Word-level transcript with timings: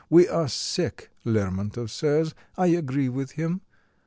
We 0.09 0.27
are 0.27 0.47
sick, 0.47 1.11
Lermontov 1.23 1.91
says 1.91 2.33
I 2.57 2.65
agree 2.69 3.07
with 3.07 3.33
him. 3.33 3.61